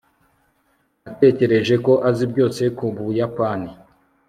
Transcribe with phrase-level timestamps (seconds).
[1.03, 3.71] natekereje ko azi byose ku buyapani